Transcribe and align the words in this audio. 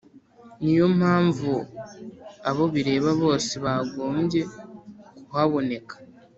Niyo 0.61 0.85
mpamvu 0.97 1.51
abo 2.49 2.63
bireba 2.73 3.09
bose 3.21 3.51
bagombye 3.65 4.41
kuhaboneka 5.25 5.95